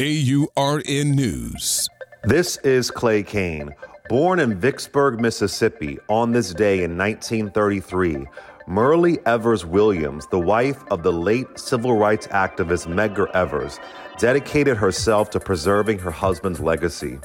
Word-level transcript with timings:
AURN 0.00 1.10
News. 1.14 1.86
This 2.24 2.56
is 2.64 2.90
Clay 2.90 3.22
Cane. 3.22 3.74
Born 4.08 4.40
in 4.40 4.58
Vicksburg, 4.58 5.20
Mississippi, 5.20 5.98
on 6.08 6.32
this 6.32 6.54
day 6.54 6.84
in 6.84 6.96
1933, 6.96 8.26
Myrlie 8.66 9.18
Evers 9.26 9.66
Williams, 9.66 10.26
the 10.28 10.38
wife 10.38 10.82
of 10.90 11.02
the 11.02 11.12
late 11.12 11.58
civil 11.58 11.98
rights 11.98 12.28
activist 12.28 12.86
Medgar 12.86 13.30
Evers, 13.34 13.78
dedicated 14.16 14.78
herself 14.78 15.28
to 15.30 15.38
preserving 15.38 15.98
her 15.98 16.10
husband's 16.10 16.60
legacy. 16.60 17.18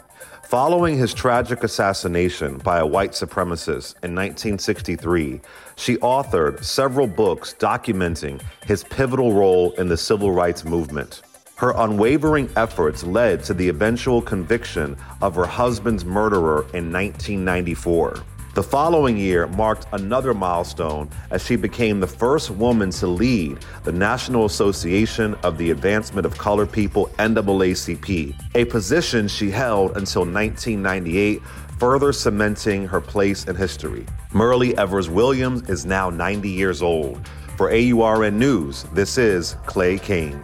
Following 0.43 0.97
his 0.97 1.13
tragic 1.13 1.63
assassination 1.63 2.57
by 2.57 2.79
a 2.79 2.85
white 2.85 3.11
supremacist 3.11 3.93
in 4.03 4.13
1963, 4.13 5.39
she 5.77 5.95
authored 5.99 6.61
several 6.61 7.07
books 7.07 7.55
documenting 7.57 8.41
his 8.65 8.83
pivotal 8.83 9.31
role 9.31 9.71
in 9.77 9.87
the 9.87 9.95
civil 9.95 10.31
rights 10.31 10.65
movement. 10.65 11.21
Her 11.57 11.73
unwavering 11.77 12.49
efforts 12.57 13.05
led 13.05 13.41
to 13.45 13.53
the 13.53 13.69
eventual 13.69 14.21
conviction 14.21 14.97
of 15.21 15.35
her 15.35 15.45
husband's 15.45 16.03
murderer 16.03 16.65
in 16.73 16.91
1994. 16.91 18.23
The 18.55 18.63
following 18.63 19.15
year 19.15 19.47
marked 19.47 19.87
another 19.93 20.33
milestone 20.33 21.09
as 21.31 21.45
she 21.45 21.55
became 21.55 22.01
the 22.01 22.07
first 22.07 22.49
woman 22.49 22.89
to 22.91 23.07
lead 23.07 23.59
the 23.85 23.93
National 23.93 24.43
Association 24.43 25.33
of 25.43 25.57
the 25.57 25.71
Advancement 25.71 26.25
of 26.25 26.37
Colored 26.37 26.73
People, 26.73 27.07
NAACP, 27.19 28.35
a 28.55 28.65
position 28.65 29.29
she 29.29 29.49
held 29.49 29.95
until 29.95 30.23
1998, 30.23 31.41
further 31.79 32.11
cementing 32.11 32.85
her 32.85 32.99
place 32.99 33.45
in 33.45 33.55
history. 33.55 34.05
Myrlie 34.33 34.77
Evers 34.77 35.09
Williams 35.09 35.69
is 35.69 35.85
now 35.85 36.09
90 36.09 36.49
years 36.49 36.81
old. 36.81 37.25
For 37.55 37.71
AURN 37.71 38.37
News, 38.37 38.83
this 38.91 39.17
is 39.17 39.55
Clay 39.65 39.97
Cane. 39.97 40.43